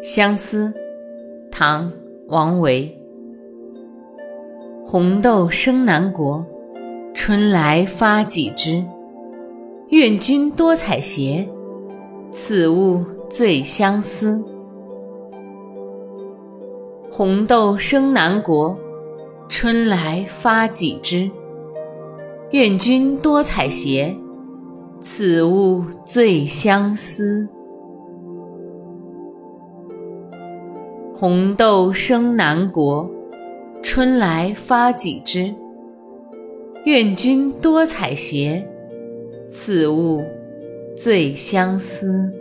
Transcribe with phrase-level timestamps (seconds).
[0.00, 0.72] 相思，
[1.50, 1.90] 唐·
[2.28, 2.96] 王维。
[4.84, 6.46] 红豆生南国，
[7.12, 8.84] 春来发几枝。
[9.88, 11.48] 愿君多采撷，
[12.30, 14.40] 此物最相思。
[17.10, 18.78] 红豆生南国，
[19.48, 21.28] 春来发几枝。
[22.52, 24.16] 愿君多采撷，
[25.00, 27.48] 此物最相思。
[31.20, 33.10] 红豆生南国，
[33.82, 35.52] 春来发几枝。
[36.84, 38.64] 愿君多采撷，
[39.50, 40.24] 此物
[40.96, 42.32] 最相思。